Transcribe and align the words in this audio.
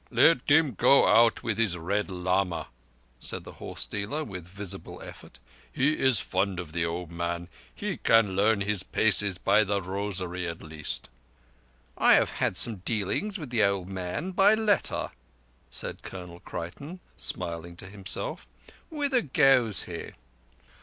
"Let 0.09 0.39
him 0.49 0.73
go 0.73 1.05
out 1.07 1.43
with 1.43 1.59
his 1.59 1.77
Red 1.77 2.09
Lama," 2.09 2.69
said 3.19 3.43
the 3.43 3.51
horse 3.61 3.85
dealer 3.85 4.23
with 4.23 4.47
visible 4.47 4.99
effort. 5.03 5.37
"He 5.71 5.93
is 5.99 6.19
fond 6.19 6.59
of 6.59 6.71
the 6.71 6.83
old 6.83 7.11
man. 7.11 7.49
He 7.75 7.97
can 7.97 8.35
learn 8.35 8.61
his 8.61 8.81
paces 8.81 9.37
by 9.37 9.63
the 9.63 9.79
rosary 9.79 10.47
at 10.47 10.63
least." 10.63 11.07
"I 11.99 12.13
have 12.15 12.31
had 12.31 12.57
some 12.57 12.77
dealings 12.77 13.37
with 13.37 13.51
the 13.51 13.61
old 13.61 13.89
man—by 13.89 14.55
letter," 14.55 15.11
said 15.69 16.01
Colonel 16.01 16.39
Creighton, 16.39 16.99
smiling 17.15 17.75
to 17.75 17.85
himself. 17.85 18.47
"Whither 18.89 19.21
goes 19.21 19.83
he?" 19.83 20.13